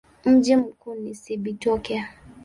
[0.25, 2.05] Mji mkuu ni Cibitoke.